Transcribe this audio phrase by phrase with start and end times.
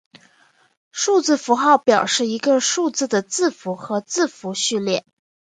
[0.91, 5.05] 数字符号表示一个数字的字符和字符序列。